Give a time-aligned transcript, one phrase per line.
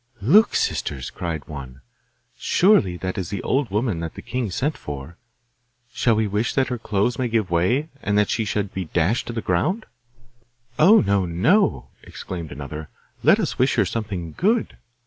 [0.19, 1.81] 'Look, sisters,' cried one,
[2.35, 5.15] 'surely that is the old woman that the king sent for.
[5.93, 9.27] Shall we wish that her clothes may give way, and that she should be dashed
[9.27, 9.85] to the ground?'
[10.79, 11.27] 'Oh no!
[11.27, 12.89] no!' exclaimed another.
[13.21, 14.75] 'Let us wish her something good.